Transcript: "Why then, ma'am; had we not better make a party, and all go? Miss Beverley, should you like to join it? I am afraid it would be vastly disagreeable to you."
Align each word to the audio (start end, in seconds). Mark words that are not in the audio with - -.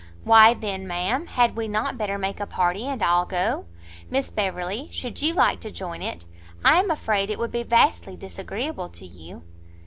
"Why 0.23 0.55
then, 0.55 0.87
ma'am; 0.87 1.27
had 1.27 1.55
we 1.55 1.67
not 1.67 1.95
better 1.99 2.17
make 2.17 2.39
a 2.39 2.47
party, 2.47 2.87
and 2.87 3.03
all 3.03 3.23
go? 3.23 3.65
Miss 4.09 4.31
Beverley, 4.31 4.89
should 4.91 5.21
you 5.21 5.35
like 5.35 5.59
to 5.59 5.69
join 5.69 6.01
it? 6.01 6.25
I 6.65 6.79
am 6.79 6.89
afraid 6.89 7.29
it 7.29 7.37
would 7.37 7.51
be 7.51 7.61
vastly 7.61 8.15
disagreeable 8.17 8.89
to 8.89 9.05
you." 9.05 9.43